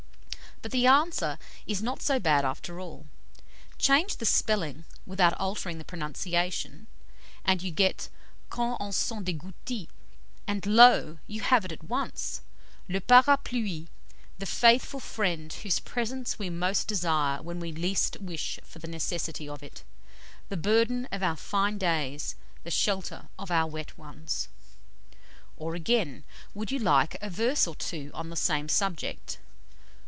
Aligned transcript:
But 0.63 0.69
the 0.69 0.85
answer 0.85 1.39
is 1.65 1.81
not 1.81 2.03
so 2.03 2.19
bad 2.19 2.45
after 2.45 2.79
all. 2.79 3.07
Change 3.79 4.17
the 4.17 4.27
spelling 4.27 4.85
without 5.07 5.33
altering 5.39 5.79
the 5.79 5.83
pronunciation, 5.83 6.85
and 7.43 7.63
you 7.63 7.71
get 7.71 8.09
quand 8.51 8.77
on 8.79 8.91
sent 8.91 9.25
des 9.25 9.33
gouties, 9.33 9.87
and, 10.45 10.63
lo! 10.67 11.17
you 11.25 11.41
have 11.41 11.65
it 11.65 11.71
at 11.71 11.85
once 11.85 12.41
le 12.87 13.01
Parapluie 13.01 13.87
the 14.37 14.45
faithful 14.45 14.99
friend 14.99 15.51
whose 15.51 15.79
presence 15.79 16.37
we 16.37 16.51
most 16.51 16.87
desire 16.87 17.41
when 17.41 17.59
we 17.59 17.73
wish 17.73 18.11
least 18.19 18.59
for 18.63 18.77
the 18.77 18.87
necessity 18.87 19.49
of 19.49 19.63
it; 19.63 19.83
the 20.49 20.57
burden 20.57 21.07
of 21.11 21.23
our 21.23 21.35
fine 21.35 21.79
days, 21.79 22.35
the 22.63 22.69
shelter 22.69 23.29
of 23.39 23.49
our 23.49 23.65
wet 23.65 23.97
ones. 23.97 24.47
Or 25.57 25.73
again, 25.73 26.23
would 26.53 26.69
you 26.71 26.77
like 26.77 27.17
a 27.19 27.31
verse 27.31 27.65
or 27.65 27.73
two 27.73 28.11
on 28.13 28.29
the 28.29 28.35
same 28.35 28.69
subject? 28.69 29.39